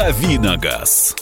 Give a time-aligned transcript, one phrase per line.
[0.00, 1.14] «Давиногаз».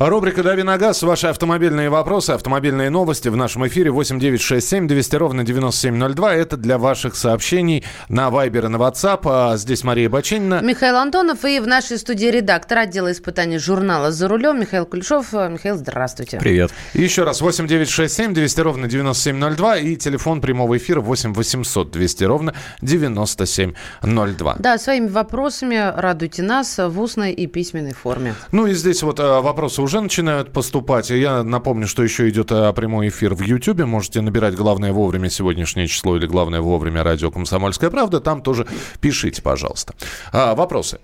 [0.00, 1.02] Рубрика «Дави на газ».
[1.02, 6.34] Ваши автомобильные вопросы, автомобильные новости в нашем эфире 8967 200 ровно 9702.
[6.36, 9.22] Это для ваших сообщений на Вайбер и на WhatsApp.
[9.24, 10.60] А здесь Мария Бачинина.
[10.62, 15.32] Михаил Антонов и в нашей студии редактор отдела испытаний журнала «За рулем» Михаил Кулешов.
[15.32, 16.38] Михаил, здравствуйте.
[16.38, 16.70] Привет.
[16.94, 22.54] И еще раз 8967 200 ровно 9702 и телефон прямого эфира 8 800 200 ровно
[22.82, 24.56] 9702.
[24.60, 28.36] Да, своими вопросами радуйте нас в устной и письменной форме.
[28.52, 31.08] Ну и здесь вот а, вопросы уже начинают поступать.
[31.08, 33.84] Я напомню, что еще идет а, прямой эфир в YouTube.
[33.86, 38.20] Можете набирать «Главное вовремя» сегодняшнее число или «Главное вовремя» радио «Комсомольская правда».
[38.20, 38.66] Там тоже
[39.00, 39.94] пишите, пожалуйста.
[40.30, 40.98] А, вопросы.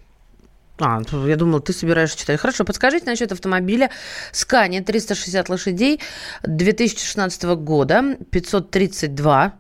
[0.79, 2.38] А, я думал, ты собираешься читать.
[2.38, 3.91] Хорошо, подскажите насчет автомобиля
[4.34, 6.01] Scania 360 лошадей
[6.43, 9.55] 2016 года, 532.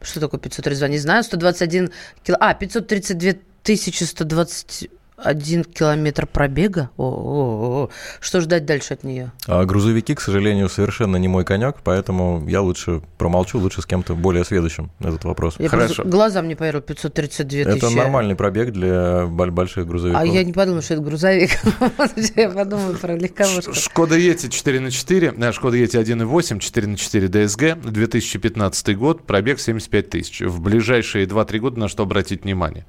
[0.00, 0.88] Что такое 532?
[0.88, 1.24] Не знаю.
[1.24, 1.90] 121
[2.24, 2.38] кило...
[2.40, 6.90] А, 532 тысячи 120 один километр пробега?
[6.96, 7.90] О, о, о.
[8.20, 9.32] Что ждать дальше от нее?
[9.46, 14.14] А грузовики, к сожалению, совершенно не мой конек, поэтому я лучше промолчу, лучше с кем-то
[14.14, 15.56] более сведущим этот вопрос.
[15.58, 16.04] Я Хорошо.
[16.04, 17.76] глазам не поверил, 532 тысячи.
[17.76, 20.20] Это нормальный пробег для больших грузовиков.
[20.20, 21.50] А я не подумала, что это грузовик.
[22.36, 23.74] Я подумала про легковушку.
[23.74, 29.24] Шкода Ети 4 на 4, э, Шкода Ети 1.8, 4 на 4 DSG, 2015 год,
[29.24, 30.40] пробег 75 тысяч.
[30.40, 32.84] В ближайшие 2-3 года на что обратить внимание?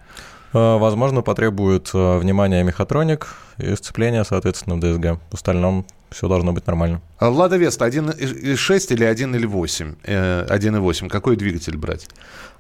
[0.54, 5.20] А, Возможно, потребует а, внимания мехатроник и сцепления, соответственно, в DSG.
[5.32, 7.02] В остальном все должно быть нормально.
[7.20, 9.96] А Лада Веста 1.6 или 1.8?
[10.04, 11.10] Э, 1.8.
[11.10, 12.08] Какой двигатель брать?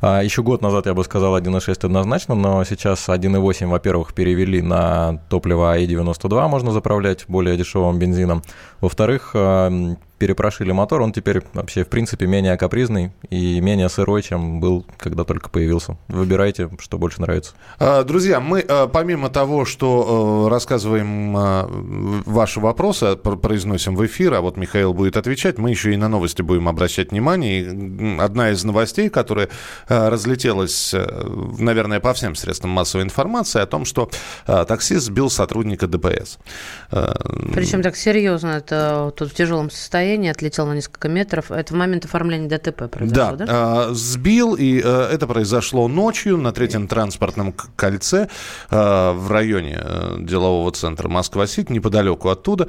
[0.02, 5.22] А еще год назад я бы сказал 1.6 однозначно, но сейчас 1.8, во-первых, перевели на
[5.30, 8.44] топливо АИ-92, можно заправлять более дешевым бензином.
[8.82, 9.72] Во-вторых, а,
[10.18, 15.24] перепрошили мотор, он теперь вообще, в принципе, менее капризный и менее сырой, чем был, когда
[15.24, 15.98] только появился.
[16.08, 17.54] Выбирайте, что больше нравится.
[17.80, 21.70] А, Друзья, мы а, помимо того, что э, рассказываем а,
[22.26, 26.10] ваши вопросы, пр- произносим в эфир, а вот Михаил будет отвечать, мы еще и на
[26.10, 27.62] новости будем обращать внимание.
[27.62, 29.50] И, одна из новостей, которая
[29.88, 31.06] разлетелась, э,
[31.60, 34.10] наверное, по всем средствам массовой информации, о том, что
[34.46, 36.40] таксист сбил сотрудника ДПС.
[36.90, 41.52] Причем так серьезно, это тут в тяжелом состоянии, отлетел на несколько метров.
[41.52, 43.46] Это в момент оформления ДТП произошло, да?
[43.48, 48.30] а, сбил, и а, это произошло ночью на третьем транспортном кольце
[48.70, 52.68] а, в районе а, делового центра Москва-Сити, неподалеку оттуда.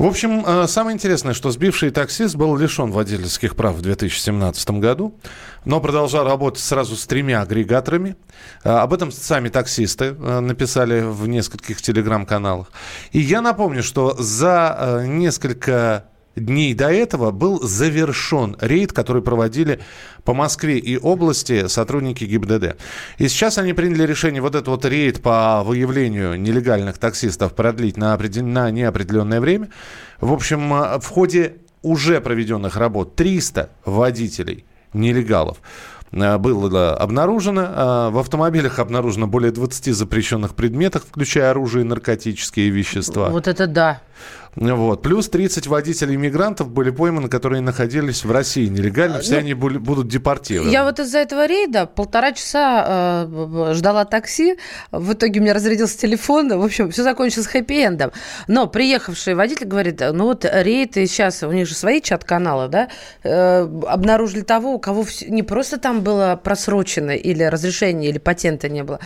[0.00, 5.14] В общем, а, самое интересное, что сбивший таксист был лишен водительских прав в 2017 году,
[5.66, 8.16] но продолжал работать сразу с тремя агрегаторами.
[8.64, 12.68] А, Об этом сами таксисты а, написали в нескольких телеграм-каналах.
[13.12, 16.06] И я напомню, что за несколько
[16.36, 19.80] дней до этого был завершен рейд, который проводили
[20.24, 22.76] по Москве и области сотрудники ГИБДД.
[23.18, 28.14] И сейчас они приняли решение вот этот вот рейд по выявлению нелегальных таксистов продлить на,
[28.14, 29.68] определ- на неопределенное время.
[30.20, 35.58] В общем, э, в ходе уже проведенных работ 300 водителей нелегалов
[36.12, 37.62] э, было обнаружено.
[37.62, 43.30] Э, В автомобилях обнаружено более 20 запрещенных предметов, включая оружие и наркотические вещества.
[43.30, 44.02] Вот это да.
[44.56, 45.02] Вот.
[45.02, 49.20] Плюс 30 водителей иммигрантов были пойманы, которые находились в России нелегально.
[49.20, 50.70] Все Ну, они були- будут депортированы.
[50.70, 54.56] Я вот из-за этого рейда полтора часа э, ждала такси.
[54.90, 56.48] В итоге у меня разрядился телефон.
[56.58, 58.12] В общем, все закончилось хэппи-эндом.
[58.48, 62.88] Но приехавший водитель говорит, ну вот рейд, и сейчас у них же свои чат-каналы, да,
[63.22, 68.68] э, обнаружили того, у кого вс- не просто там было просрочено или разрешение, или патента
[68.68, 68.98] не было.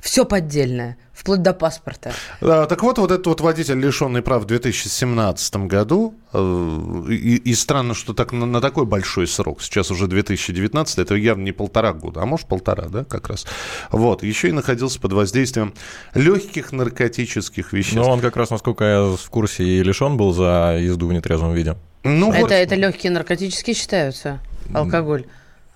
[0.00, 2.12] Все поддельное, вплоть до паспорта.
[2.40, 7.54] Да, так вот, вот этот вот водитель, лишенный прав в 2017 году, э, и, и
[7.54, 11.92] странно, что так на, на такой большой срок, сейчас уже 2019, это явно не полтора
[11.92, 13.46] года, а может полтора, да, как раз.
[13.90, 15.74] Вот, еще и находился под воздействием
[16.14, 17.96] легких наркотических веществ.
[17.96, 21.52] Но он как раз, насколько я в курсе, и лишен был за езду в нетрезвом
[21.52, 21.76] виде.
[22.04, 22.36] Ну, вот.
[22.36, 24.40] это, это легкие наркотические считаются,
[24.72, 25.26] алкоголь.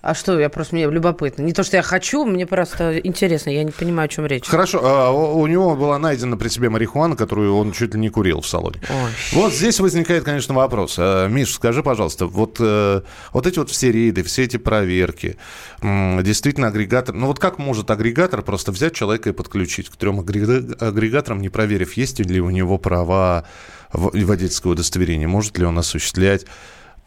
[0.05, 1.41] А что, я просто, мне любопытно.
[1.41, 4.45] Не то, что я хочу, мне просто интересно, я не понимаю, о чем речь.
[4.45, 8.41] Хорошо, а у него была найдена при себе марихуана, которую он чуть ли не курил
[8.41, 8.79] в салоне.
[8.87, 9.11] Ой.
[9.31, 10.97] Вот здесь возникает, конечно, вопрос.
[10.99, 13.01] А, Миш, скажи, пожалуйста, вот, э,
[13.33, 15.37] вот эти вот все рейды, все эти проверки,
[15.81, 17.15] действительно агрегатор...
[17.15, 21.49] Ну вот как может агрегатор просто взять человека и подключить к трем агрега- агрегаторам, не
[21.49, 23.45] проверив, есть ли у него права
[23.91, 26.45] водительского удостоверения, может ли он осуществлять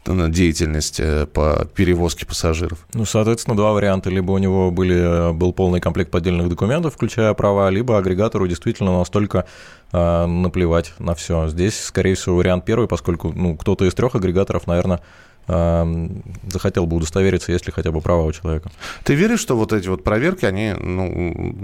[0.05, 2.85] деятельность э, по перевозке пассажиров?
[2.93, 4.09] Ну, соответственно, два варианта.
[4.09, 9.45] Либо у него были, был полный комплект поддельных документов, включая права, либо агрегатору действительно настолько
[9.91, 11.47] э, наплевать на все.
[11.47, 15.01] Здесь, скорее всего, вариант первый, поскольку ну, кто-то из трех агрегаторов, наверное,
[15.49, 18.71] захотел бы удостовериться, есть ли хотя бы права у человека.
[19.03, 21.55] Ты веришь, что вот эти вот проверки, они ну,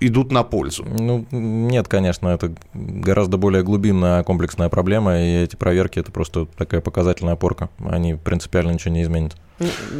[0.00, 0.84] идут на пользу?
[0.84, 6.80] Ну, нет, конечно, это гораздо более глубинная комплексная проблема, и эти проверки– это просто такая
[6.80, 7.68] показательная опорка.
[7.84, 9.36] Они принципиально ничего не изменят.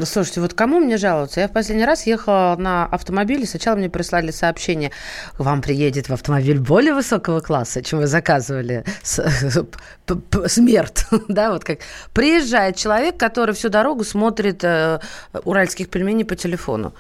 [0.05, 1.41] Слушайте, вот кому мне жаловаться?
[1.41, 4.91] Я в последний раз ехала на автомобиле, сначала мне прислали сообщение,
[5.37, 8.85] вам приедет в автомобиль более высокого класса, чем вы заказывали,
[10.47, 11.81] смерть, да, вот как.
[12.15, 15.01] Приезжает человек, который всю дорогу смотрит э,
[15.45, 16.95] уральских пельменей по телефону.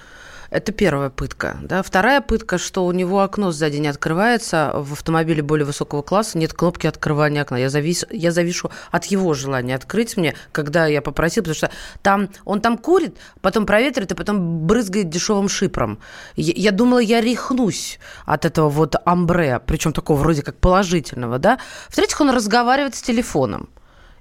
[0.50, 1.58] Это первая пытка.
[1.62, 1.82] Да?
[1.82, 6.52] Вторая пытка, что у него окно сзади не открывается, в автомобиле более высокого класса нет
[6.52, 7.56] кнопки открывания окна.
[7.56, 11.70] Я, завис, я завишу от его желания открыть мне, когда я попросил, потому что
[12.02, 16.00] там, он там курит, потом проветривает, и потом брызгает дешевым шипром.
[16.34, 21.38] Я, я думала, я рехнусь от этого вот амбре, причем такого вроде как положительного.
[21.38, 21.58] Да?
[21.88, 23.68] В-третьих, он разговаривает с телефоном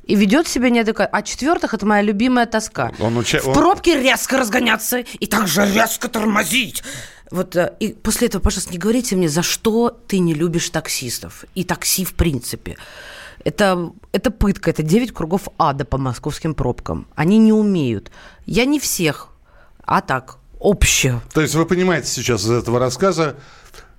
[0.10, 1.16] и ведет себя неадекватно.
[1.18, 2.92] А четвертых это моя любимая тоска.
[3.00, 3.40] Он уча...
[3.40, 6.84] В пробке резко разгоняться и также резко тормозить.
[7.30, 11.46] Вот э, и после этого, пожалуйста, не говорите мне, за что ты не любишь таксистов
[11.54, 12.76] и такси в принципе.
[13.44, 17.06] Это, это пытка, это 9 кругов ада по московским пробкам.
[17.14, 18.12] Они не умеют.
[18.48, 19.28] Я не всех,
[19.84, 21.22] а так, общее.
[21.34, 23.36] То есть вы понимаете сейчас из этого рассказа,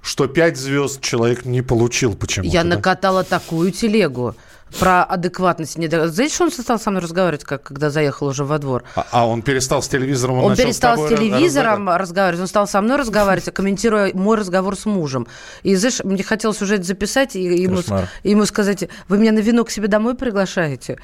[0.03, 2.53] что 5 звезд человек не получил почему-то.
[2.53, 2.71] Я да?
[2.71, 4.35] накатала такую телегу
[4.79, 5.77] про адекватность.
[5.79, 5.89] Не...
[5.89, 8.85] Знаете, что он стал со мной разговаривать, как, когда заехал уже во двор?
[8.95, 10.39] А, а он перестал с телевизором?
[10.39, 12.01] Он, он перестал с, с телевизором разговаривать?
[12.01, 15.27] разговаривать, он стал со мной разговаривать, комментируя мой разговор с мужем.
[15.63, 17.81] И, знаешь, мне хотелось уже это записать и ему,
[18.23, 20.99] ему сказать, вы меня на вино к себе домой приглашаете?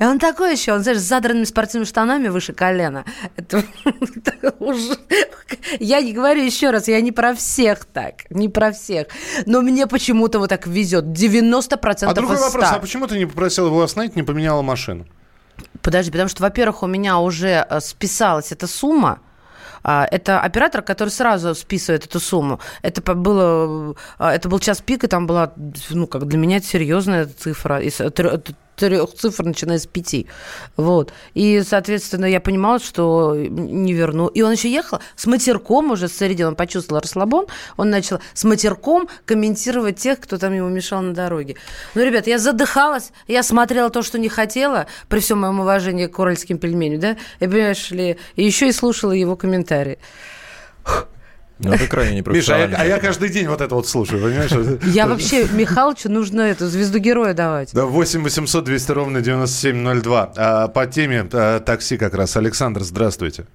[0.00, 3.04] И он такой еще, он, знаешь, с задранными спортивными штанами выше колена.
[3.36, 3.62] Это
[4.58, 4.96] уже...
[5.78, 9.08] Я не говорю еще раз, я не про всех так, не про всех.
[9.46, 11.04] Но мне почему-то вот так везет.
[11.04, 15.06] 90% другой вопрос, а почему ты не попросил его остановить, не поменяла машину?
[15.82, 19.20] Подожди, потому что, во-первых, у меня уже э, списалась эта сумма,
[19.82, 22.58] а, это оператор, который сразу списывает эту сумму.
[22.82, 25.52] Это было, э, это был час пик, и там была,
[25.90, 27.80] ну, как для меня это серьезная цифра
[28.76, 30.26] трех цифр, начиная с пяти.
[30.76, 31.12] Вот.
[31.34, 34.28] И, соответственно, я понимала, что не верну.
[34.28, 37.46] И он еще ехал с матерком уже с середины, он почувствовал расслабон,
[37.76, 41.56] он начал с матерком комментировать тех, кто там ему мешал на дороге.
[41.94, 46.18] Ну, ребят, я задыхалась, я смотрела то, что не хотела, при всем моем уважении к
[46.18, 49.98] уральским пельменям, да, и, понимаешь ли, и еще и слушала его комментарии.
[51.58, 52.68] Ну, это крайне непрофессионально.
[52.70, 54.50] Миша, а я, а я каждый день вот это вот слушаю, понимаешь?
[54.84, 57.72] Я вообще, Михалычу нужно эту звезду героя давать.
[57.72, 60.32] Да, 8 800 200 ровно 9702.
[60.36, 62.36] А, по теме а, такси как раз.
[62.36, 63.46] Александр, здравствуйте.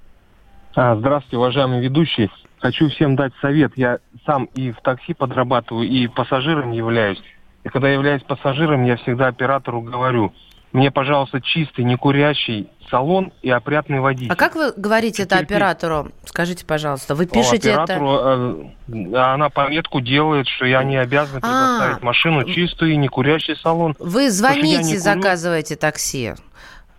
[0.76, 2.30] А, здравствуйте, уважаемые ведущие.
[2.60, 3.74] Хочу всем дать совет.
[3.76, 7.22] Я сам и в такси подрабатываю, и пассажиром являюсь.
[7.64, 10.34] И когда я являюсь пассажиром, я всегда оператору говорю–
[10.74, 14.32] мне, пожалуйста, чистый, не курящий салон и опрятный водитель.
[14.32, 16.12] А как вы говорите это оператору?
[16.26, 18.72] Скажите, пожалуйста, вы пишете оператору, это...
[18.90, 21.42] Э, она пометку делает, что я не обязан а.
[21.42, 23.96] предоставить а, машину чистую и не курящий салон.
[24.00, 26.34] Вы звоните, заказываете такси.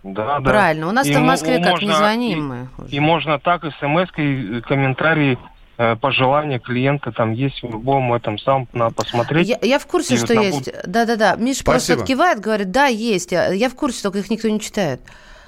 [0.02, 0.50] Да, да.
[0.50, 0.88] Правильно.
[0.88, 2.68] У нас-то в Москве как можно, не звоним и, мы.
[2.88, 5.51] И можно так смс-кой комментарии Э,
[6.00, 9.48] пожелания клиента там есть в любом этом сам на посмотреть.
[9.48, 10.70] Я, я в курсе, что есть.
[10.86, 11.36] Да-да-да.
[11.36, 11.96] Миша Спасибо.
[11.96, 13.32] просто кивает, говорит, да, есть.
[13.32, 15.00] Я в курсе, только их никто не читает.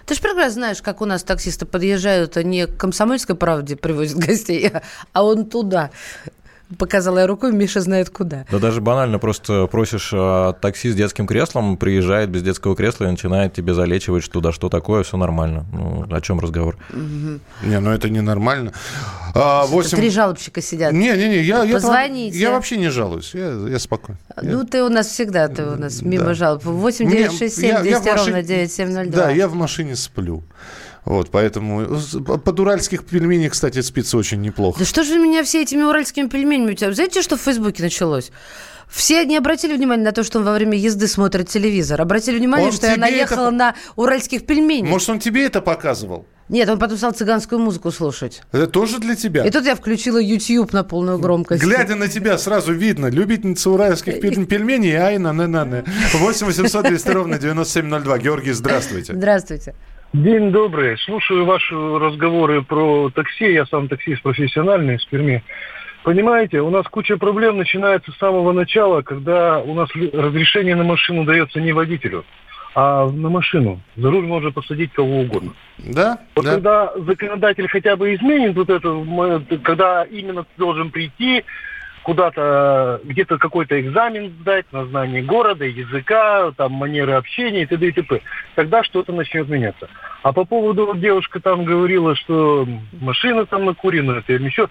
[0.07, 4.71] Ты же прекрасно знаешь, как у нас таксисты подъезжают, не к комсомольской правде привозят гостей,
[5.13, 5.91] а он туда.
[6.79, 8.47] Показала я рукой, Миша знает куда.
[8.51, 13.09] Да даже банально, просто просишь а, такси с детским креслом, приезжает без детского кресла и
[13.09, 15.67] начинает тебе залечивать, что да, что такое, все нормально.
[15.73, 16.77] Ну, о чем разговор?
[16.91, 17.69] Угу.
[17.69, 18.73] Не, ну это ненормально.
[19.35, 19.97] А, 8...
[19.97, 20.93] Три жалобщика сидят.
[20.93, 22.39] Не-не-не, я, Позвоните.
[22.39, 24.19] Я, я вообще не жалуюсь, я, я спокойен.
[24.41, 24.65] Ну, я...
[24.65, 26.35] ты у нас всегда, ты у нас мимо да.
[26.35, 26.65] жалоб.
[26.65, 29.23] 8 9 6 7 200 ровно 9702.
[29.23, 30.43] Да, я в машине сплю.
[31.05, 34.79] Вот, поэтому э, под уральских пельменей, кстати, спится очень неплохо.
[34.79, 36.77] Да что же меня все этими уральскими пельменями...
[36.93, 38.31] Знаете, что в Фейсбуке началось?
[38.89, 42.01] Все не обратили внимания на то, что он во время езды смотрит телевизор.
[42.01, 43.51] Обратили внимание, он что я наехала это...
[43.51, 44.89] на уральских пельменей.
[44.89, 46.27] Может, он тебе это показывал?
[46.51, 48.43] Нет, он потом стал цыганскую музыку слушать.
[48.53, 49.45] Это тоже для тебя?
[49.45, 51.63] И тут я включила YouTube на полную громкость.
[51.63, 53.07] Глядя на тебя, сразу видно.
[53.07, 58.19] Любительница уральских пельменей, айна, на на на 8 800 200 ровно 9702.
[58.19, 59.15] Георгий, здравствуйте.
[59.15, 59.75] Здравствуйте.
[60.15, 60.97] День добрый.
[60.99, 63.53] Слушаю ваши разговоры про такси.
[63.53, 65.43] Я сам таксист профессиональный из Перми.
[66.05, 71.25] Понимаете, у нас куча проблем начинается с самого начала, когда у нас разрешение на машину
[71.25, 72.25] дается не водителю,
[72.77, 73.81] а на машину.
[73.97, 75.51] За руль может посадить кого угодно.
[75.79, 76.21] Да?
[76.37, 76.53] Вот да.
[76.53, 81.43] когда законодатель хотя бы изменит вот это, когда именно ты должен прийти,
[82.05, 87.89] куда-то, где-то какой-то экзамен сдать на знание города, языка, там, манеры общения и т.д.
[87.89, 88.21] и т.п.
[88.55, 89.89] Тогда что-то начнет меняться.
[90.23, 92.69] А по поводу, вот девушка там говорила, что
[93.01, 94.69] машина там накурена, это или еще.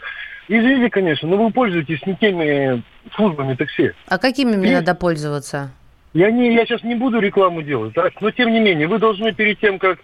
[0.47, 2.83] Извините, конечно, но вы пользуетесь не теми
[3.15, 3.91] службами такси.
[4.07, 5.71] А какими мне надо пользоваться?
[6.13, 8.13] Я, не, я сейчас не буду рекламу делать, так?
[8.21, 9.97] но тем не менее, вы должны перед тем, как,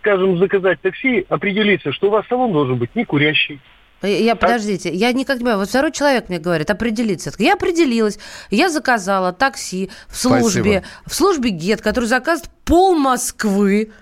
[0.00, 3.60] скажем, заказать такси, определиться, что у вас салон должен быть не курящий.
[4.02, 5.58] Я, подождите, я никак не понимаю.
[5.58, 7.32] Вот второй человек мне говорит, определиться.
[7.38, 8.18] Я определилась,
[8.50, 10.84] я заказала такси в службе, Спасибо.
[11.06, 13.92] в службе ГЕТ, который заказывает пол Москвы.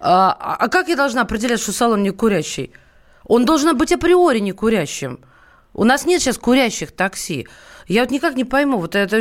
[0.00, 2.72] А, а как я должна определять, что салон не курящий?
[3.24, 5.20] Он должен быть априори не курящим.
[5.74, 7.46] У нас нет сейчас курящих такси.
[7.86, 9.20] Я вот никак не пойму, вот это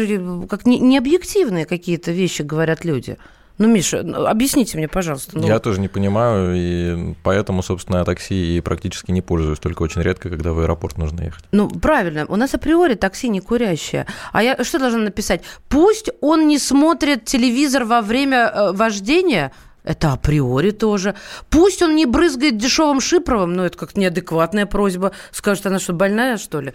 [0.49, 3.17] как не, не объективные какие-то вещи говорят люди.
[3.57, 5.37] Ну, Миша, ну, объясните мне, пожалуйста.
[5.37, 5.47] Ну...
[5.47, 10.01] Я тоже не понимаю, и поэтому, собственно, я такси и практически не пользуюсь, только очень
[10.01, 11.45] редко, когда в аэропорт нужно ехать.
[11.51, 14.07] Ну, правильно, у нас априори такси не курящее.
[14.33, 15.41] А я что должна написать?
[15.69, 19.51] Пусть он не смотрит телевизор во время э, вождения,
[19.85, 21.15] это априори тоже.
[21.49, 25.11] Пусть он не брызгает дешевым шипровым, но это как неадекватная просьба.
[25.31, 26.73] Скажет она, что больная, что ли?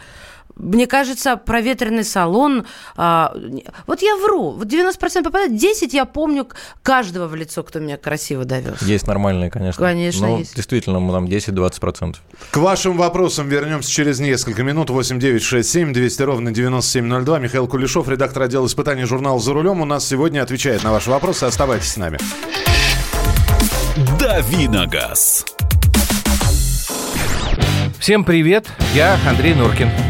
[0.61, 2.67] Мне кажется, проветренный салон...
[2.97, 3.35] А,
[3.87, 4.51] вот я вру.
[4.51, 5.57] Вот 90% попадает.
[5.57, 6.49] 10 я помню
[6.83, 8.83] каждого в лицо, кто меня красиво довез.
[8.83, 9.83] Есть нормальные, конечно.
[9.83, 10.55] Конечно, Но есть.
[10.55, 12.17] Действительно, мы там 10-20%.
[12.51, 14.91] К вашим вопросам вернемся через несколько минут.
[14.91, 17.39] 8 9 6 7 200 ровно 9702.
[17.39, 21.45] Михаил Кулешов, редактор отдела испытаний журнала «За рулем» у нас сегодня отвечает на ваши вопросы.
[21.45, 22.19] Оставайтесь с нами.
[24.19, 25.47] Давиногаз.
[27.99, 30.10] Всем привет, я Андрей Нуркин.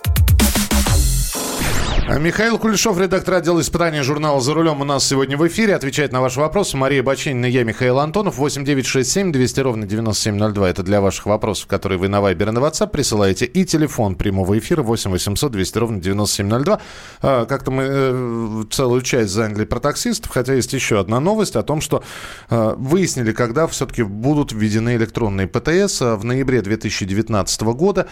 [2.13, 5.77] А Михаил Кулешов, редактор отдела испытания журнала «За рулем» у нас сегодня в эфире.
[5.77, 8.37] Отвечает на ваши вопросы Мария Бачинина, я Михаил Антонов.
[8.37, 10.69] 8 9 6 7 200 ровно 9702.
[10.69, 13.45] Это для ваших вопросов, которые вы на Вайбер и на WhatsApp присылаете.
[13.45, 16.81] И телефон прямого эфира 8 800 200 ровно 9702.
[17.21, 21.63] А, как-то мы э, целую часть заняли про таксистов, хотя есть еще одна новость о
[21.63, 22.03] том, что
[22.49, 28.07] э, выяснили, когда все-таки будут введены электронные ПТС в ноябре 2019 года.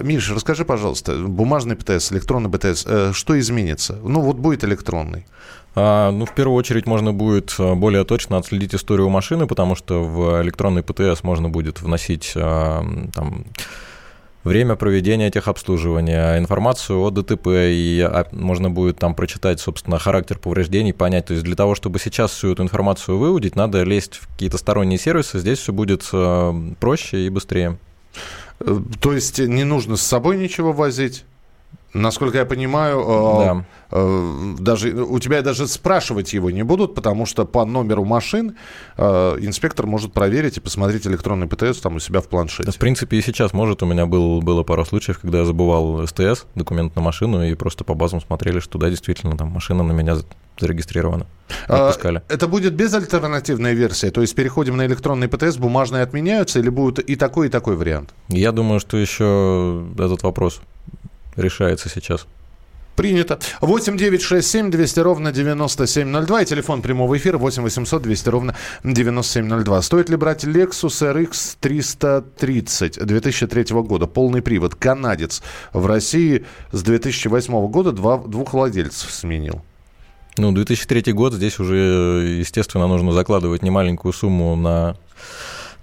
[0.00, 3.98] Миша, расскажи, пожалуйста, бумажный ПТС, электронный ПТС, э, что изменится?
[4.04, 5.26] Ну, вот будет электронный.
[5.74, 10.04] А, ну, в первую очередь можно будет а, более точно отследить историю машины, потому что
[10.04, 13.46] в электронный ПТС можно будет вносить а, там,
[14.44, 21.26] время проведения техобслуживания, информацию о ДТП, и можно будет там прочитать, собственно, характер повреждений, понять.
[21.26, 25.00] То есть для того, чтобы сейчас всю эту информацию выудить, надо лезть в какие-то сторонние
[25.00, 26.08] сервисы, здесь все будет
[26.78, 27.76] проще и быстрее.
[28.60, 31.24] Э, то есть не нужно с собой ничего возить?
[31.96, 33.64] Насколько я понимаю, э, да.
[33.90, 38.56] э, даже у тебя даже спрашивать его не будут, потому что по номеру машин
[38.98, 42.64] э, инспектор может проверить и посмотреть электронный ПТС там у себя в планшете.
[42.64, 43.82] Да, в принципе, и сейчас может.
[43.82, 47.84] У меня был, было пару случаев, когда я забывал СТС, документ на машину, и просто
[47.84, 50.16] по базам смотрели, что да, действительно, там машина на меня
[50.58, 51.26] зарегистрирована.
[51.68, 52.22] А, Отпускали.
[52.28, 54.10] Это будет безальтернативная версия?
[54.10, 58.14] То есть переходим на электронный ПТС, бумажные отменяются, или будет и такой, и такой вариант?
[58.28, 60.60] Я думаю, что еще этот вопрос
[61.36, 62.26] решается сейчас.
[62.96, 63.38] Принято.
[63.60, 66.42] 8 9 6 7 200 ровно 9702.
[66.42, 69.82] И телефон прямого эфира 8 800 200 ровно 9702.
[69.82, 74.06] Стоит ли брать Lexus RX 330 2003 года?
[74.06, 74.74] Полный привод.
[74.74, 75.42] Канадец.
[75.74, 79.62] В России с 2008 года два, двух владельцев сменил.
[80.38, 81.76] Ну, 2003 год, здесь уже,
[82.38, 84.96] естественно, нужно закладывать немаленькую сумму на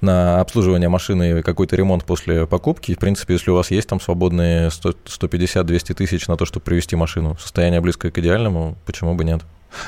[0.03, 2.93] на обслуживание машины какой-то ремонт после покупки.
[2.93, 7.33] В принципе, если у вас есть там свободные 150-200 тысяч на то, чтобы привести машину
[7.36, 9.41] в состояние близкое к идеальному, почему бы нет?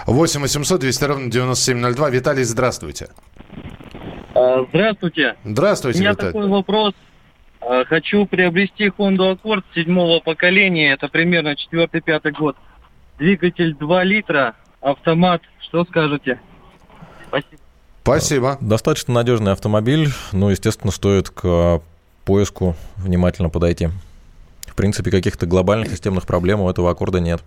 [0.08, 2.10] 8 800 200 ровно 9702.
[2.10, 3.10] Виталий, здравствуйте.
[4.34, 5.36] А, здравствуйте.
[5.44, 6.34] Здравствуйте, У меня Виталий.
[6.34, 6.94] такой вопрос.
[7.62, 10.94] А, хочу приобрести Honda Accord седьмого поколения.
[10.94, 12.56] Это примерно четвертый-пятый год.
[13.18, 15.42] Двигатель 2 литра, автомат.
[15.60, 16.40] Что скажете?
[17.28, 17.58] Спасибо.
[18.06, 18.60] Спасибо.
[18.62, 21.82] Достаточно надежный автомобиль, но, естественно, стоит к
[22.24, 23.90] поиску внимательно подойти.
[24.68, 27.42] В принципе, каких-то глобальных системных проблем у этого аккорда нет.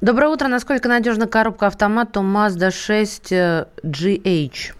[0.00, 0.48] Доброе утро.
[0.48, 4.72] Насколько надежна коробка автомата Mazda 6 э, GH?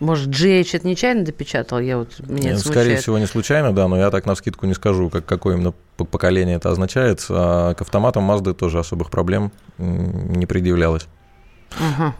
[0.00, 1.78] Может, GH это нечаянно допечатал?
[1.78, 4.74] Я вот, меня Нет, скорее всего, не случайно, да, но я так на скидку не
[4.74, 7.24] скажу, как, какое именно поколение это означает.
[7.30, 11.06] А к автоматам Mazda тоже особых проблем не предъявлялось.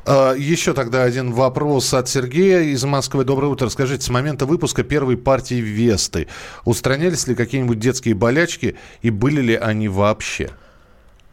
[0.04, 3.24] А, Еще тогда один вопрос от Сергея из Москвы.
[3.24, 3.68] Доброе утро.
[3.68, 6.28] Скажите, с момента выпуска первой партии Весты
[6.64, 10.50] устранялись ли какие-нибудь детские болячки и были ли они вообще?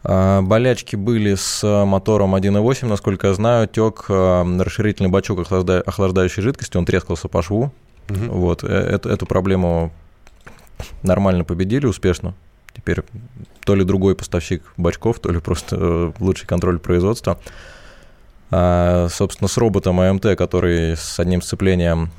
[0.02, 6.42] А, Болячки были с мотором 1.8, насколько я знаю, тек а, расширительный бачок охлажда- охлаждающей
[6.42, 7.72] жидкости, он трескался по шву.
[8.08, 9.90] Вот, э, эту, эту проблему
[11.02, 12.34] нормально победили успешно.
[12.76, 13.02] Теперь
[13.64, 17.38] то ли другой поставщик бачков, то ли просто э, лучший контроль производства.
[18.56, 22.12] А, собственно, с роботом АМТ, который с одним сцеплением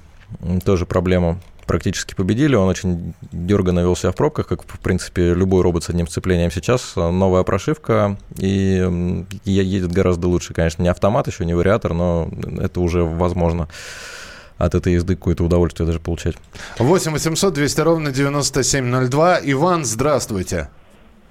[0.66, 2.56] тоже проблему практически победили.
[2.56, 6.52] Он очень дерганно вел себя в пробках, как, в принципе, любой робот с одним сцеплением
[6.52, 6.98] сейчас.
[6.98, 10.54] Новая прошивка, и едет гораздо лучше.
[10.54, 13.70] Конечно, не автомат еще, не вариатор, но это уже возможно
[14.58, 16.36] от этой езды какое-то удовольствие даже получать.
[16.80, 19.40] 8 800 200 ровно 9702.
[19.44, 20.68] Иван, здравствуйте.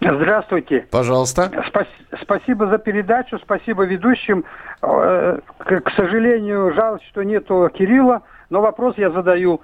[0.05, 0.87] Здравствуйте.
[0.91, 1.51] Пожалуйста.
[1.69, 1.87] Спас-
[2.23, 4.45] Спасибо за передачу, спасибо ведущим.
[4.83, 9.61] Э, К к сожалению, жаль, что нету Кирилла, но вопрос я задаю.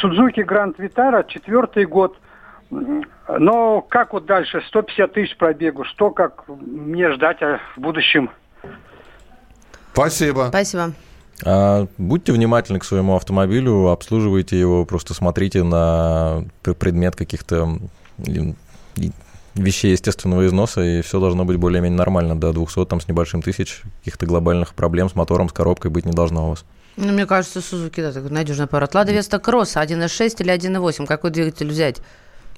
[0.00, 2.16] Судзуки Гранд Витара, четвертый год.
[2.70, 4.62] Но как вот дальше?
[4.68, 5.84] 150 тысяч пробегу.
[5.84, 8.30] Что, как мне ждать в будущем?
[9.94, 10.46] Спасибо.
[10.48, 10.92] Спасибо.
[11.46, 17.68] А, Будьте внимательны к своему автомобилю, обслуживайте его, просто смотрите на пр- предмет каких-то
[19.58, 22.38] вещей естественного износа, и все должно быть более-менее нормально.
[22.38, 26.12] До 200 там, с небольшим тысяч каких-то глобальных проблем с мотором, с коробкой быть не
[26.12, 26.64] должно у вас.
[26.96, 28.94] Ну, мне кажется, Сузуки, да, такой надежный аппарат.
[28.94, 31.06] Лада Веста Кросс 1.6 или 1.8?
[31.06, 31.98] Какой двигатель взять?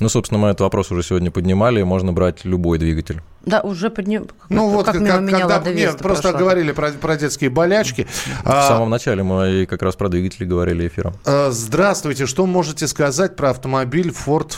[0.00, 3.20] Ну, собственно, мы этот вопрос уже сегодня поднимали, можно брать любой двигатель.
[3.44, 4.28] Да, уже подним...
[4.48, 5.46] Ну вот, как как, когда...
[5.46, 6.38] Лада Нет, просто прошла.
[6.40, 8.06] говорили про, про детские болячки.
[8.44, 11.14] В А, самом начале мы и как раз про двигатели говорили эфиром.
[11.24, 14.52] а, Здравствуйте, что можете сказать про автомобиль Ford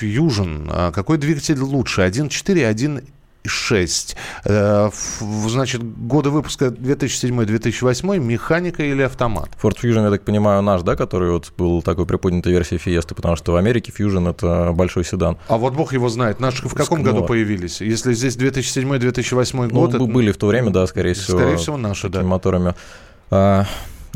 [0.00, 0.68] Fusion?
[0.70, 3.04] А, Какой двигатель лучше, 1.4,
[3.46, 4.16] 1.6?
[4.44, 4.90] Э,
[5.48, 9.48] Значит, годы выпуска 2007-2008, механика или автомат?
[9.62, 13.36] Ford Fusion, я так понимаю, наш, да, который вот был такой приподнятой версией Fiesta, потому
[13.36, 15.36] что в Америке Fusion— это большой седан.
[15.48, 17.80] А вот бог его знает, наши в каком Ну, году появились?
[17.80, 19.90] Если здесь 2007-2008 Ну, год...
[19.92, 21.38] б- это- были в то время, да, скорее всего.
[21.38, 22.22] Скорее всего, наши, да.
[22.22, 22.74] моторами.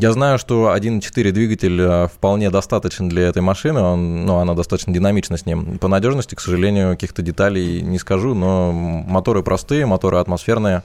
[0.01, 4.91] Я знаю, что 1.4 двигатель а, вполне достаточен для этой машины, он, ну, она достаточно
[4.91, 5.77] динамична с ним.
[5.77, 10.81] По надежности, к сожалению, каких-то деталей не скажу, но моторы простые, моторы атмосферные,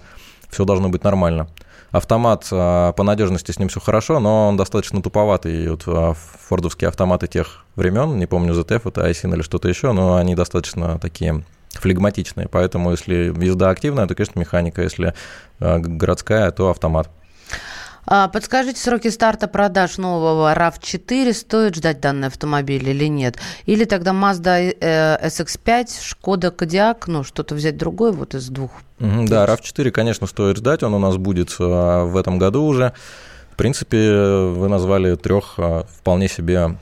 [0.50, 1.48] все должно быть нормально.
[1.92, 5.66] Автомат а, по надежности с ним все хорошо, но он достаточно туповатый.
[5.70, 10.16] Вот а, фордовские автоматы тех времен, не помню ZF, это Айсин или что-то еще, но
[10.16, 12.48] они достаточно такие флегматичные.
[12.48, 14.82] Поэтому если езда активная, то, конечно, механика.
[14.82, 15.14] Если
[15.58, 17.08] городская, то автомат.
[18.08, 21.32] А, Подскажите сроки старта продаж нового RAV4.
[21.32, 23.36] Стоит ждать данный автомобиль или нет?
[23.66, 28.70] Или тогда Mazda э, SX5, Шкода Кодиак, ну, что-то взять другое вот из двух?
[29.00, 30.84] Да, RAV4, конечно, стоит ждать.
[30.84, 32.92] Он у нас будет а, в этом году уже.
[33.52, 36.76] В принципе, вы назвали трех а, вполне себе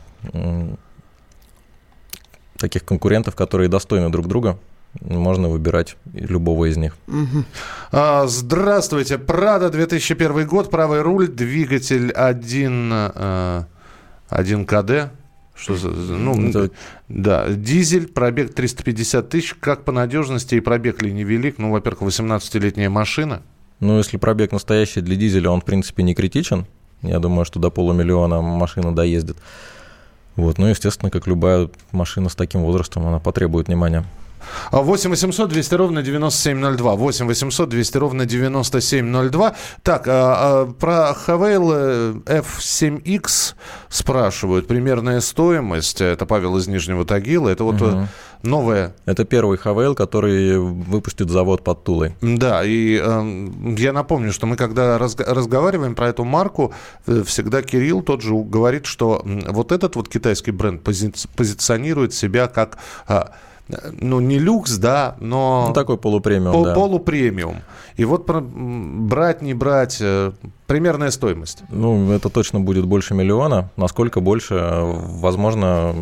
[2.59, 4.59] таких конкурентов, которые достойны друг друга.
[5.01, 6.97] Можно выбирать любого из них.
[7.93, 9.19] А, Здравствуйте.
[9.19, 13.67] Прада, 2001 год, правый руль, двигатель 1, а,
[14.29, 15.11] 1 КД.
[15.57, 16.71] Что за- ну, Это-
[17.09, 19.55] да, дизель, пробег 350 тысяч.
[19.61, 21.59] Как по надежности и пробег ли невелик?
[21.59, 23.43] Ну, во-первых, 18-летняя машина.
[23.81, 26.67] Ну, если пробег настоящий для дизеля, он, в принципе, не критичен.
[27.03, 29.37] Я думаю, что до полумиллиона машина доездит.
[30.37, 34.05] Вот, ну, естественно, как любая машина с таким возрастом, она потребует внимания.
[34.71, 36.95] А 8 800 200 ровно 9702.
[36.97, 39.55] 8 800 200 ровно 9702.
[39.83, 43.55] Так, а, а, про Хавейл э, F7X
[43.89, 44.67] спрашивают.
[44.67, 46.01] Примерная стоимость.
[46.01, 47.49] Это Павел из Нижнего Тагила.
[47.49, 48.09] Это вот э, Мгм.
[48.43, 52.15] новая Это первый Хавейл, который выпустит завод под Тулой.
[52.21, 56.73] Да, и э, я напомню, что мы когда разг- разговариваем про эту марку,
[57.07, 62.49] э, всегда Кирилл тот же говорит, что вот этот вот китайский бренд пози- позиционирует себя
[62.49, 63.35] как, а, э,
[63.69, 65.67] ну, не люкс, да, но...
[65.69, 66.75] Ну, такой полупремиум, пол- да.
[66.75, 67.57] Полупремиум.
[67.97, 70.33] И вот брать, не брать, э,
[70.67, 71.63] примерная стоимость.
[71.71, 73.71] Ну, это точно будет больше миллиона.
[73.77, 75.95] Насколько больше, э, возможно,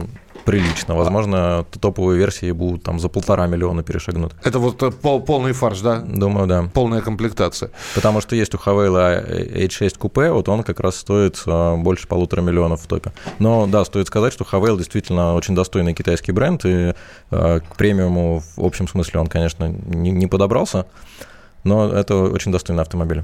[0.44, 0.94] прилично.
[0.94, 4.34] Возможно, топовые версии будут там за полтора миллиона перешагнут.
[4.42, 6.00] Это вот э, пол- полный фарш, да?
[6.00, 6.68] Думаю, да.
[6.72, 7.70] Полная комплектация.
[7.94, 12.40] Потому что есть у Хавейла H6 купе, вот он как раз стоит э, больше полутора
[12.42, 13.12] миллионов в топе.
[13.38, 16.94] Но да, стоит сказать, что Хавейл действительно очень достойный китайский бренд, и
[17.30, 20.86] э, к премиуму в общем смысле он, конечно, не, не подобрался,
[21.64, 23.22] но это очень достойный автомобиль.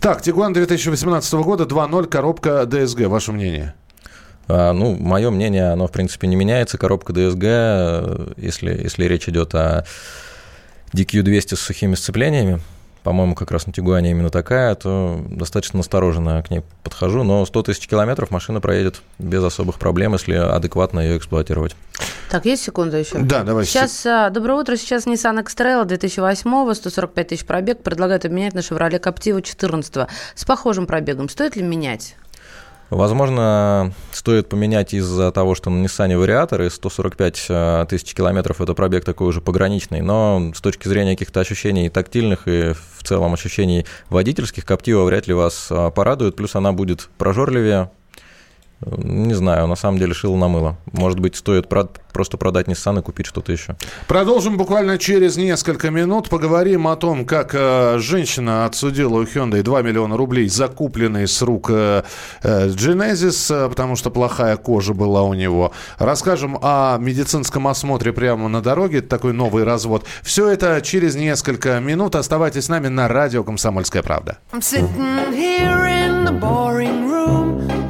[0.00, 3.06] Так, Тигуан 2018 года, 2.0, коробка ДСГ.
[3.08, 3.74] Ваше мнение?
[4.48, 6.78] А, Ну, мое мнение, оно, в принципе, не меняется.
[6.78, 9.84] Коробка DSG, э, если, если речь идет о
[10.94, 12.60] DQ200 с сухими сцеплениями,
[13.04, 17.22] по-моему, как раз на Тигуане именно такая, то достаточно настороженно к ней подхожу.
[17.22, 21.76] Но 100 тысяч километров машина проедет без особых проблем, если адекватно ее эксплуатировать.
[22.30, 23.18] Так, есть секунду еще?
[23.18, 23.66] Да, давай.
[23.66, 29.00] Сейчас, а, доброе утро, сейчас Nissan X-Trail 2008, 145 тысяч пробег, предлагают обменять на Chevrolet
[29.00, 31.28] Captiva 14 с похожим пробегом.
[31.28, 32.16] Стоит ли менять?
[32.94, 39.04] Возможно, стоит поменять из-за того, что на Nissan вариаторы 145 э, тысяч километров это пробег
[39.04, 44.64] такой уже пограничный, но с точки зрения каких-то ощущений тактильных и в целом ощущений водительских,
[44.64, 47.90] Captiva вряд ли вас э, порадует, плюс она будет прожорливее,
[48.86, 50.76] не знаю, на самом деле шило на мыло.
[50.92, 53.76] Может быть, стоит просто продать Nissan и купить что-то еще.
[54.06, 56.28] Продолжим буквально через несколько минут.
[56.28, 61.70] Поговорим о том, как э, женщина отсудила у Hyundai 2 миллиона рублей, закупленные с рук
[61.70, 62.02] э,
[62.42, 65.72] э, Genesis, э, потому что плохая кожа была у него.
[65.98, 68.98] Расскажем о медицинском осмотре прямо на дороге.
[68.98, 70.04] Это такой новый развод.
[70.22, 72.14] Все это через несколько минут.
[72.14, 74.38] Оставайтесь с нами на радио «Комсомольская правда».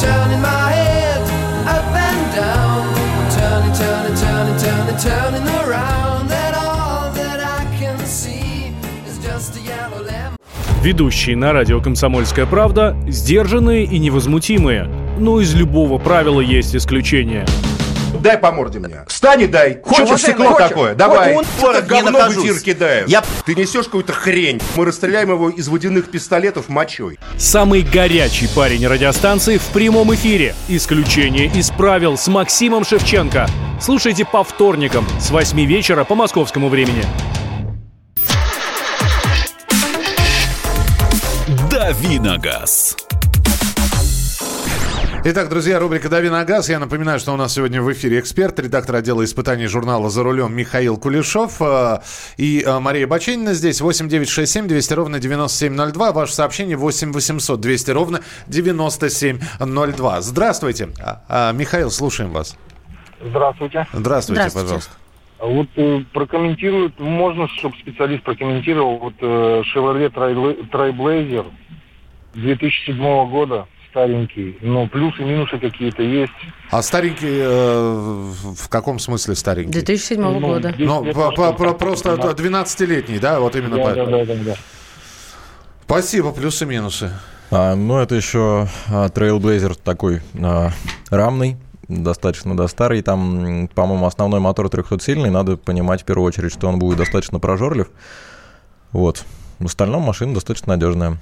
[0.00, 1.20] turning my head
[1.76, 2.82] up and down.
[3.18, 6.30] I'm turning, turning, turning, turning, turning around.
[6.32, 8.72] And all that I can see
[9.06, 10.36] is just a yellow lamp.
[10.82, 14.88] Ведущие на радио «Комсомольская правда» сдержанные и невозмутимые.
[15.18, 17.44] Но из любого правила есть исключение–
[18.20, 19.04] дай по морде мне.
[19.08, 19.80] Встань и дай.
[19.82, 20.68] Хочешь стекло хочешь?
[20.68, 20.94] такое?
[20.94, 21.34] Давай.
[21.34, 23.08] Он это говно в эфир кидает.
[23.08, 23.22] Я...
[23.44, 24.60] Ты несешь какую-то хрень.
[24.76, 27.18] Мы расстреляем его из водяных пистолетов мочой.
[27.36, 30.54] Самый горячий парень радиостанции в прямом эфире.
[30.68, 33.46] Исключение из правил с Максимом Шевченко.
[33.80, 37.04] Слушайте по вторникам с 8 вечера по московскому времени.
[41.70, 42.96] Давиногаз.
[45.22, 46.70] Итак, друзья, рубрика «Дави на газ».
[46.70, 50.56] Я напоминаю, что у нас сегодня в эфире эксперт, редактор отдела испытаний журнала «За рулем»
[50.56, 51.98] Михаил Кулешов э,
[52.38, 53.82] и э, Мария Баченина здесь.
[53.82, 56.12] 8 9 6 7 200 ровно 9702.
[56.12, 60.20] Ваше сообщение 8 800 200 ровно 9702.
[60.22, 60.88] Здравствуйте.
[60.98, 62.56] А, а, Михаил, слушаем вас.
[63.22, 63.86] Здравствуйте.
[63.92, 64.66] Здравствуйте, Здравствуйте.
[64.66, 64.92] пожалуйста.
[65.38, 71.44] Вот э, прокомментируют, можно, чтобы специалист прокомментировал, вот э, Chevrolet Trailblazer
[72.32, 76.32] 2007 года старенький, но плюсы и минусы какие-то есть.
[76.70, 79.72] А старенький э, в каком смысле старенький?
[79.72, 80.74] 2007 ну, года.
[80.78, 83.94] Ну, по, по, по, просто 12-летний, да, вот именно да, по...
[83.94, 84.54] да, да, да, да.
[85.84, 87.10] Спасибо, плюсы и минусы.
[87.50, 90.70] А, ну, это еще а, Trailblazer такой а,
[91.10, 91.56] рамный,
[91.88, 93.02] достаточно да, старый.
[93.02, 95.30] Там, по-моему, основной мотор 300-сильный.
[95.30, 97.90] Надо понимать в первую очередь, что он будет достаточно прожорлив.
[98.92, 99.24] Вот.
[99.58, 101.18] В остальном машина достаточно надежная.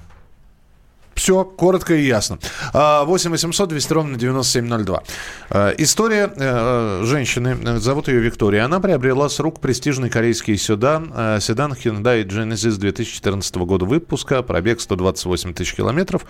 [1.19, 2.39] Все, коротко и ясно.
[2.73, 5.03] 8 800 200 ровно 9702.
[5.51, 8.65] А, история э, женщины, зовут ее Виктория.
[8.65, 14.81] Она приобрела с рук престижный корейский седан, э, седан Hyundai Genesis 2014 года выпуска, пробег
[14.81, 16.25] 128 тысяч километров.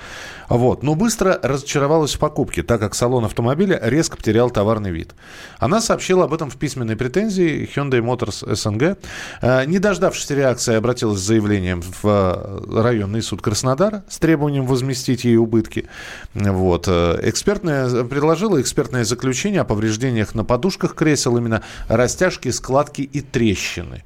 [0.49, 0.83] Вот.
[0.83, 5.15] Но быстро разочаровалась в покупке, так как салон автомобиля резко потерял товарный вид.
[5.59, 8.97] Она сообщила об этом в письменной претензии Hyundai Motors СНГ.
[9.43, 15.37] Э, не дождавшись реакции, обратилась с заявлением в районный суд Краснодара с требованием возместить ей
[15.37, 15.87] убытки.
[16.35, 16.87] Вот.
[16.87, 24.05] Э, экспертное, предложила экспертное заключение о повреждениях на подушках кресел, именно растяжки, складки и трещины.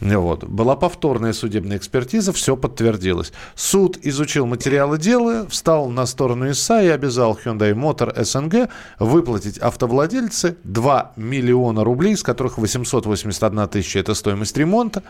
[0.00, 0.44] Вот.
[0.44, 3.32] Была повторная судебная экспертиза, все подтвердилось.
[3.54, 10.56] Суд изучил материалы дела, встал на сторону ИСА и обязал Hyundai Motor СНГ выплатить автовладельце
[10.64, 15.02] 2 миллиона рублей, из которых 881 тысяча– это стоимость ремонта,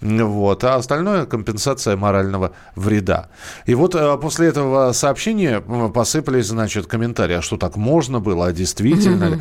[0.00, 3.28] вот, а остальное– компенсация морального вреда.
[3.66, 4.12] И вот э,
[4.48, 9.38] после этого сообщения посыпались, значит, комментарии, а что так можно было, а действительно ли?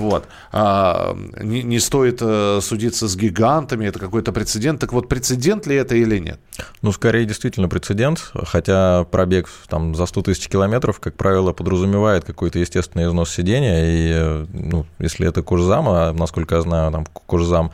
[0.00, 0.24] Вот.
[0.52, 4.80] А, не, не стоит э, судиться с гигантами, это какой-то прецедент.
[4.80, 6.38] Так вот, прецедент ли это или нет?
[6.82, 12.58] Ну, скорее, действительно прецедент, хотя пробег там за 100 тысяч километров, как правило, подразумевает какой-то
[12.58, 17.70] естественный износ сидения, и, э, ну, если это кожзам, а насколько я знаю, там кожзам,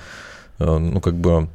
[0.58, 1.48] э, ну, как бы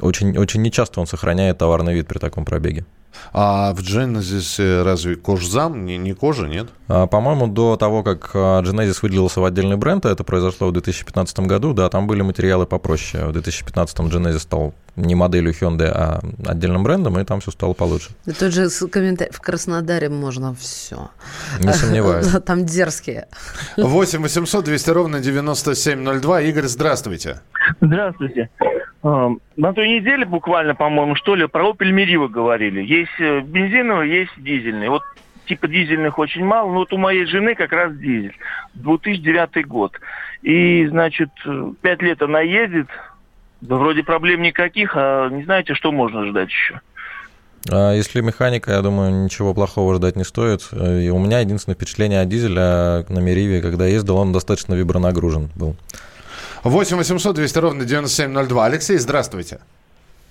[0.00, 2.84] очень, очень нечасто он сохраняет товарный вид при таком пробеге.
[3.32, 6.68] А в Genesis разве кожзам, не, не кожа, нет?
[6.88, 10.72] А, по-моему, до того, как а, Genesis выделился в отдельный бренд, а это произошло в
[10.72, 13.26] 2015 году, да, там были материалы попроще.
[13.26, 18.10] В 2015 Genesis стал не моделью Hyundai, а отдельным брендом, и там все стало получше.
[18.26, 21.10] И тут же комментарий, в Краснодаре можно все.
[21.60, 22.26] Не сомневаюсь.
[22.46, 23.28] Там дерзкие.
[23.76, 26.40] 8 800 200 ровно 9702.
[26.42, 27.40] Игорь, здравствуйте.
[27.80, 28.50] Здравствуйте.
[29.02, 32.82] На той неделе буквально, по-моему, что ли, про Opel Meriva говорили.
[32.82, 34.90] Есть э, бензиновый, есть дизельный.
[34.90, 35.02] Вот
[35.46, 38.36] типа дизельных очень мало, но вот у моей жены как раз дизель.
[38.74, 39.92] 2009 год.
[40.42, 41.30] И, значит,
[41.80, 42.88] пять лет она ездит,
[43.60, 46.80] да вроде проблем никаких, а не знаете, что можно ждать еще?
[47.70, 50.68] А если механика, я думаю, ничего плохого ждать не стоит.
[50.72, 55.76] И у меня единственное впечатление от дизеля на Мериве, когда ездил, он достаточно вибронагружен был.
[56.62, 58.66] 8 800 200 ровно 9702.
[58.66, 59.60] Алексей, здравствуйте.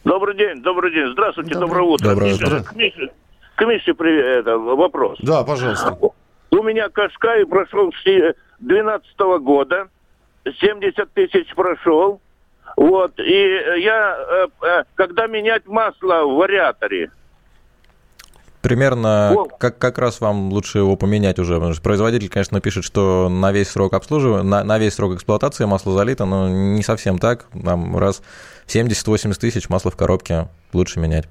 [0.04, 1.12] Добрый день, добрый день.
[1.12, 2.10] Здравствуйте, доброе, доброе утро.
[2.10, 2.64] Доброе утро.
[3.56, 5.18] Комиссии, привет, это, вопрос.
[5.22, 5.98] Да, пожалуйста.
[6.52, 8.04] У меня Кашкай прошел с
[8.60, 9.90] 2012 года,
[10.46, 12.22] 70 тысяч прошел.
[12.78, 17.12] Вот, и я, э, э, когда менять масло в вариаторе,
[18.62, 21.56] Примерно как, как раз вам лучше его поменять уже.
[21.56, 25.66] Потому что производитель, конечно, пишет, что на весь срок обслуживания, на, на весь срок эксплуатации
[25.66, 27.46] масло залито, но не совсем так.
[27.54, 28.22] Нам раз
[28.68, 31.26] 70-80 тысяч масла в коробке лучше менять.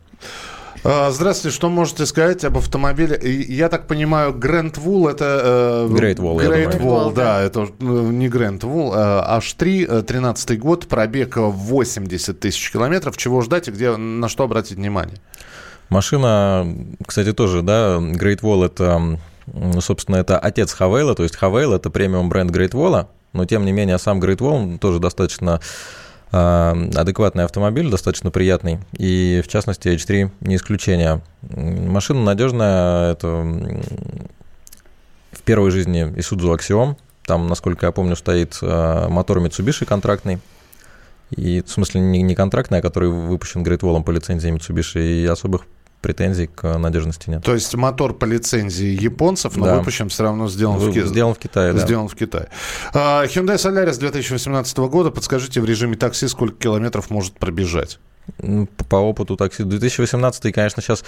[0.84, 3.18] А, здравствуйте, что можете сказать об автомобиле?
[3.22, 5.88] Я так понимаю, Grand Wool это...
[5.90, 8.94] Э, Great Wall, Great Wall, да, это э, не Grand Wool.
[9.38, 13.16] H3, 13 год, пробег 80 тысяч километров.
[13.16, 15.18] Чего ждать и где, на что обратить внимание?
[15.88, 16.66] Машина,
[17.06, 19.18] кстати, тоже, да, Great Wall это,
[19.80, 23.72] собственно, это отец Хавейла, то есть Хавейл это премиум бренд Great Wall, но тем не
[23.72, 25.60] менее сам Great Wall тоже достаточно
[26.30, 28.80] а, адекватный автомобиль, достаточно приятный.
[28.92, 31.22] И в частности H3 не исключение.
[31.42, 33.28] Машина надежная, это
[35.32, 36.96] в первой жизни Isuzu Axiom.
[37.24, 40.38] Там, насколько я помню, стоит а, мотор Mitsubishi контрактный.
[41.30, 45.22] И, в смысле, не, не контрактный, а который выпущен Great Wall по лицензии Mitsubishi.
[45.22, 45.62] И особых
[46.00, 47.42] претензий к надежности нет.
[47.44, 49.78] То есть мотор по лицензии японцев, но да.
[49.78, 51.04] выпущен все равно сделан в, Ки...
[51.04, 51.72] сделан в Китае.
[51.72, 51.80] Да.
[51.80, 52.48] Сделан в Китае.
[52.92, 55.10] Uh, Hyundai Solaris 2018 года.
[55.10, 57.98] Подскажите, в режиме такси сколько километров может пробежать?
[58.88, 61.04] По опыту такси 2018, конечно, сейчас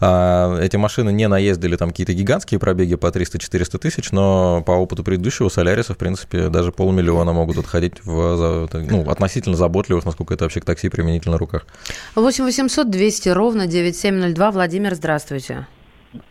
[0.00, 5.04] а, эти машины не наездили там какие-то гигантские пробеги по 300-400 тысяч, но по опыту
[5.04, 10.60] предыдущего Соляриса, в принципе, даже полмиллиона могут отходить в ну, относительно заботливых, насколько это вообще
[10.60, 11.66] к такси применительно на руках.
[12.14, 14.50] 8 800 200 ровно 9702.
[14.50, 15.66] Владимир, здравствуйте.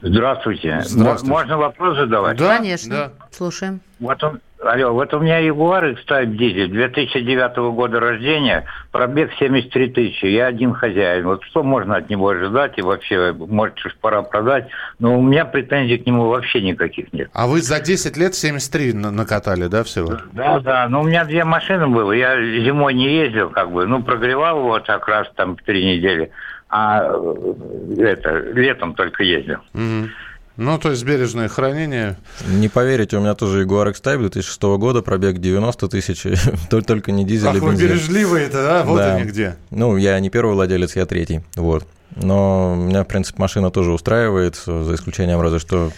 [0.02, 0.82] Здравствуйте.
[0.84, 1.34] Здравствуйте.
[1.34, 2.38] Можно вопрос задавать?
[2.38, 2.90] Да, Конечно.
[2.90, 3.12] Да.
[3.32, 3.82] Слушаем.
[4.00, 10.26] Вот он, Алло, вот у меня Ягуар X-Type дизель 2009 года рождения, пробег 73 тысячи,
[10.26, 11.26] я один хозяин.
[11.26, 15.44] Вот что можно от него ожидать и вообще, может, уж пора продать, но у меня
[15.46, 17.30] претензий к нему вообще никаких нет.
[17.34, 20.18] А вы за 10 лет 73 накатали, да, всего?
[20.32, 24.02] Да, да, но у меня две машины было, я зимой не ездил, как бы, ну,
[24.02, 26.32] прогревал его так раз там в три недели,
[26.70, 27.54] а э,
[28.00, 29.60] это, летом только ездил.
[29.74, 30.10] Угу.
[30.56, 32.18] Ну, то есть бережное хранение.
[32.48, 36.26] Не поверите, у меня тоже Jaguar X-Type 2006 года, пробег 90 тысяч,
[36.70, 37.88] только не дизель Ах, и вы бензин.
[37.88, 38.84] бережливые-то, а?
[38.84, 39.16] Вот Да.
[39.16, 39.56] они где.
[39.72, 41.88] Ну, я не первый владелец, я третий, вот.
[42.16, 45.92] Но меня, в принципе, машина тоже устраивает, за исключением разве что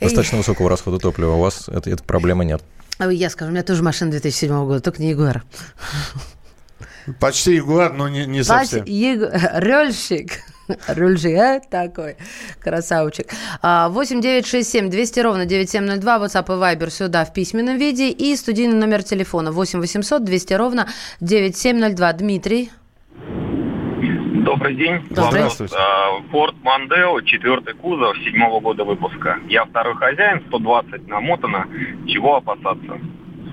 [0.00, 1.32] достаточно высокого расхода топлива.
[1.34, 2.62] У вас это- этой проблемы нет.
[2.96, 5.44] А Я скажу, у меня тоже машина 2007 года, только не Ягуар.
[7.20, 8.84] Почти Ягуар, но не, не совсем.
[8.86, 10.40] Рельщик.
[10.88, 11.60] Рульжик, а?
[11.60, 12.16] Такой.
[12.60, 13.26] Красавчик.
[13.62, 16.18] А, 8 9 6 7 200 ровно 9702.
[16.18, 18.10] WhatsApp и Viber сюда в письменном виде.
[18.10, 20.88] И студийный номер телефона 8 800 200 ровно
[21.20, 22.12] 9702.
[22.12, 22.70] Дмитрий.
[24.44, 25.00] Добрый день.
[25.10, 25.42] Добрый.
[25.42, 25.60] Вопрос.
[26.32, 29.38] Ford Mondeo, четвертый кузов, седьмого года выпуска.
[29.48, 31.66] Я второй хозяин, 120 намотано.
[32.06, 32.98] Чего опасаться?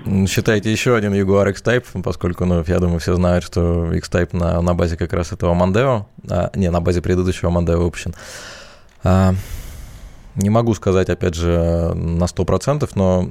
[0.06, 4.60] М, Считайте еще один Jaguar X-Type, поскольку, ну, я думаю, все знают, что X-Type на,
[4.62, 8.14] на базе как раз этого Mondeo, а, не, на базе предыдущего Mondeo выпущен.
[9.02, 9.34] А,
[10.36, 13.28] не могу сказать, опять же, на 100%, но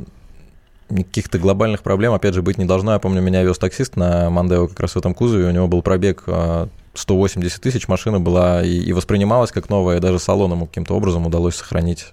[0.90, 2.94] каких-то глобальных проблем, опять же, быть не должно.
[2.94, 5.82] Я помню, меня вез таксист на Mondeo как раз в этом кузове, у него был
[5.82, 10.68] пробег а, 180 тысяч, машина была и, и воспринималась как новая, и даже салон ему
[10.68, 12.12] каким-то образом удалось сохранить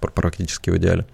[0.00, 1.06] пр- практически в идеале.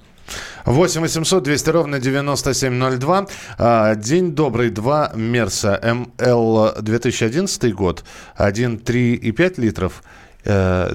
[0.65, 3.27] 8 800 200 ровно 9702.
[3.59, 4.71] А, День добрый.
[4.71, 8.05] Два Мерса МЛ 2011 год.
[8.35, 10.03] Один 3,5 литров
[10.45, 10.93] э,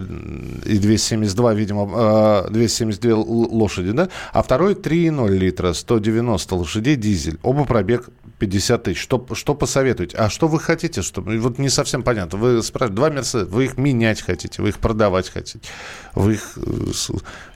[0.65, 4.09] и 272, видимо, э, 272 л- лошади, да?
[4.33, 7.37] А второй 3,0 литра, 190 лошадей, дизель.
[7.43, 9.01] Оба пробег 50 тысяч.
[9.01, 10.17] Что, что посоветуете?
[10.17, 11.01] А что вы хотите?
[11.01, 12.37] Что, вот не совсем понятно.
[12.37, 15.59] Вы спрашиваете, два Мерса, вы их менять хотите, вы их продавать хотите,
[16.13, 16.91] вы их э,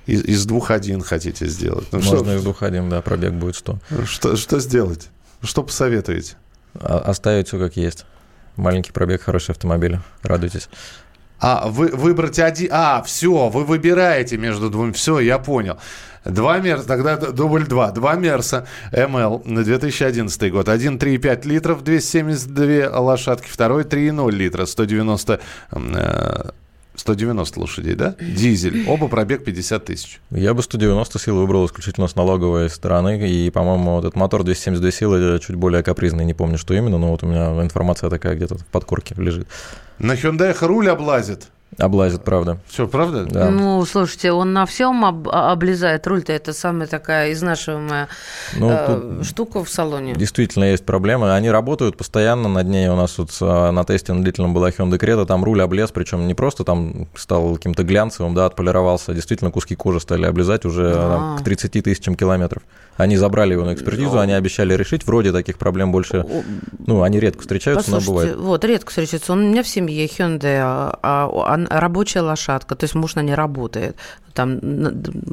[0.08, 1.88] из, из двух один хотите сделать.
[1.92, 3.80] Ну, что- Можно из двух один, да, пробег будет 100.
[4.06, 5.10] что, что сделать?
[5.44, 6.36] Что посоветуете?
[6.74, 8.06] А- Оставить все как есть.
[8.56, 10.00] Маленький пробег, хороший автомобиль.
[10.24, 10.68] Радуйтесь.
[11.42, 12.70] А, вы выбрать один...
[12.72, 14.94] А, все, вы выбираете между двумя.
[14.94, 15.78] Все, я понял.
[16.24, 17.92] Два Мерса, тогда дубль два.
[17.92, 20.70] Два Мерса МЛ на 2011 год.
[20.70, 23.48] Один 3,5 литров, 272 лошадки.
[23.50, 25.40] Второй 3,0 литра, 190,
[25.72, 26.52] м, э,
[26.96, 28.16] 190 лошадей, да?
[28.20, 28.88] Дизель.
[28.88, 30.20] Оба пробег 50 тысяч.
[30.30, 33.28] Я бы 190 сил выбрал исключительно с налоговой стороны.
[33.28, 36.24] И, по-моему, вот этот мотор 272 силы чуть более капризный.
[36.24, 39.48] Не помню, что именно, но вот у меня информация такая где-то в подкорке лежит.
[40.04, 41.50] На Hyundai руль облазит.
[41.78, 42.58] Облазит, правда.
[42.68, 43.26] Все, правда?
[43.26, 43.50] Да.
[43.50, 46.06] Ну, слушайте, он на всем об- а- облезает.
[46.06, 48.10] Руль-то это самая такая изнашиваемая
[48.58, 50.14] Ну, э, штука в салоне.
[50.14, 51.34] Действительно есть проблемы.
[51.34, 52.90] Они работают постоянно над ней.
[52.90, 56.28] У нас вот а, на тесте на длительном была Hyundai Creta, там руль облез, причем
[56.28, 60.94] не просто там стал каким-то глянцевым, да, отполировался, а действительно куски кожи стали облезать уже
[60.94, 62.64] там, к 30 тысячам километров.
[62.98, 65.08] Они забрали его на экспертизу, они обещали решить.
[65.08, 66.26] Вроде таких проблем больше,
[66.86, 68.36] ну, они редко встречаются, но бывает.
[68.36, 69.32] вот, редко встречается.
[69.32, 73.96] Он у меня в семье Hyundai, а рабочая лошадка, то есть муж на ней работает.
[74.34, 74.60] Там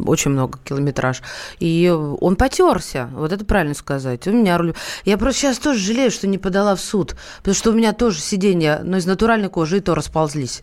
[0.07, 1.23] очень много километраж.
[1.61, 4.27] И он потерся, вот это правильно сказать.
[4.27, 4.75] У меня руль...
[5.05, 8.21] Я просто сейчас тоже жалею, что не подала в суд, потому что у меня тоже
[8.21, 10.62] сиденья, но из натуральной кожи и то расползлись.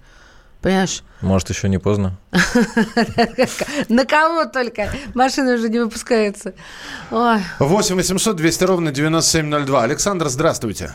[0.65, 1.03] Понимаешь?
[1.21, 2.17] Может, еще не поздно.
[3.89, 4.89] На кого только?
[5.13, 6.55] Машины уже не выпускаются.
[7.11, 7.39] Ой.
[7.59, 9.83] 8 800 200 ровно 9702.
[9.83, 10.91] Александр, здравствуйте.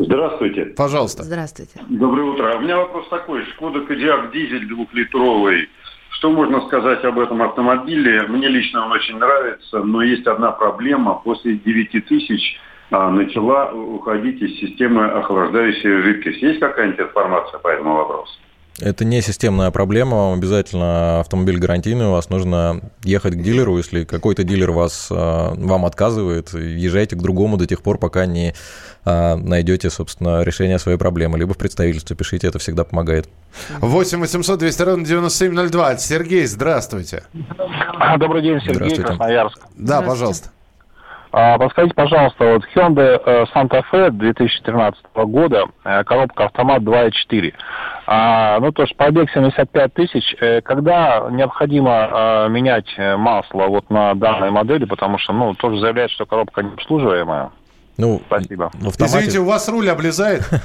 [0.00, 0.64] Здравствуйте.
[0.76, 1.24] Пожалуйста.
[1.24, 1.78] Здравствуйте.
[1.90, 2.56] Доброе утро.
[2.56, 3.44] У меня вопрос такой.
[3.46, 5.68] Шкода Кодиак дизель двухлитровый.
[6.08, 8.22] Что можно сказать об этом автомобиле?
[8.22, 11.16] Мне лично он очень нравится, но есть одна проблема.
[11.16, 12.58] После 9 тысяч
[12.90, 16.40] а, начала уходить из системы охлаждающая жидкость.
[16.40, 18.32] Есть какая-нибудь информация по этому вопросу?
[18.80, 24.42] Это не системная проблема, обязательно автомобиль гарантийный, у вас нужно ехать к дилеру, если какой-то
[24.42, 28.54] дилер вас, а, вам отказывает, езжайте к другому до тех пор, пока не
[29.04, 33.28] а, найдете, собственно, решение своей проблемы, либо в представительстве пишите, это всегда помогает.
[33.80, 35.96] 8 800 200 ровно 9702.
[35.98, 37.24] Сергей, здравствуйте.
[38.18, 39.02] Добрый день, Сергей, Здравствуйте.
[39.02, 39.58] Красноярск.
[39.76, 40.50] Да, пожалуйста.
[41.32, 47.54] А, Подскажите, пожалуйста, вот Hyundai э, Santa Fe 2013 года, э, коробка автомат 2.4.
[48.06, 50.34] А, ну, то есть пробег 75 тысяч.
[50.40, 56.10] Э, Когда необходимо э, менять масло вот на данной модели, потому что, ну, тоже заявляют,
[56.12, 57.50] что коробка необслуживаемая.
[58.00, 58.70] Ну, Спасибо.
[58.72, 59.18] в автомате...
[59.18, 60.48] Извините, у вас руль облезает?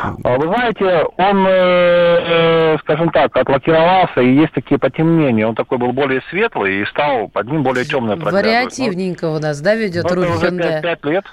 [0.00, 5.46] А Вы знаете, он, э, э, скажем так, отлакировался, и есть такие потемнения.
[5.46, 8.46] Он такой был более светлый и стал под ним более темное проглядывать.
[8.78, 10.80] Вариативненько у нас, да, ведет Ну, руль Hyundai?
[10.80, 11.24] 5, лет.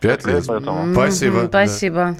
[0.00, 0.42] Пять лет.
[0.42, 1.46] Спасибо.
[1.48, 2.16] Спасибо.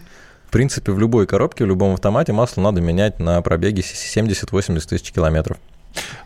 [0.47, 5.11] В принципе, в любой коробке, в любом автомате масло надо менять на пробеге 70-80 тысяч
[5.11, 5.57] километров.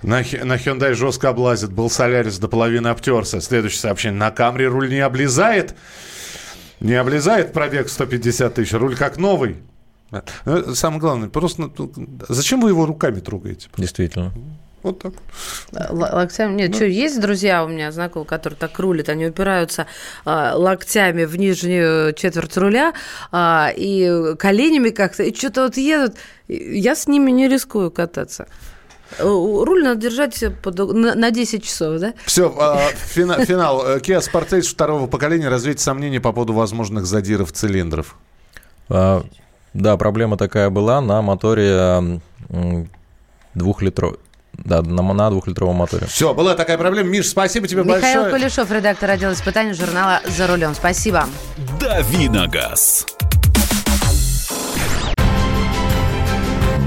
[0.03, 1.73] На, на Hyundai жестко облазит.
[1.73, 3.41] Был Солярис до половины обтерся.
[3.41, 4.19] Следующее сообщение.
[4.19, 5.75] На Камри руль не облезает.
[6.81, 8.73] Не облезает пробег 150 тысяч.
[8.73, 9.57] Руль как новый.
[10.45, 11.93] Ну, Самое главное, просто ну,
[12.29, 13.69] зачем вы его руками трогаете?
[13.77, 14.33] Действительно.
[14.83, 15.13] Вот так.
[15.91, 16.55] Локтями?
[16.55, 16.77] Нет, ну.
[16.77, 19.87] что, есть друзья у меня знакомые, которые так рулят, они упираются
[20.25, 22.95] а, локтями в нижнюю четверть руля
[23.33, 26.17] а, и коленями как-то, и что-то вот едут.
[26.47, 28.47] Я с ними не рискую кататься.
[29.19, 32.15] Руль надо держать под, на, на 10 часов, да?
[32.25, 33.97] Все, э, финал, финал.
[33.99, 35.49] Kia Sportage второго поколения.
[35.49, 38.17] Развейте сомнения по поводу возможных задиров цилиндров.
[38.89, 39.25] А,
[39.75, 42.21] да, проблема такая была на моторе
[43.55, 44.19] двухлитровый.
[44.53, 46.07] Да, на, на двухлитровом моторе.
[46.07, 47.09] Все, была такая проблема.
[47.09, 48.17] Миш, спасибо тебе Михаил большое.
[48.17, 50.75] Михаил Кулешов, редактор отдела испытаний журнала «За рулем».
[50.75, 51.27] Спасибо.
[51.81, 53.07] Давиногаз.